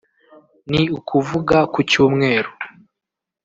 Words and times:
ni 0.69 0.81
ukuvuga 0.97 1.57
ku 1.73 1.79
Cyumweru 1.89 2.51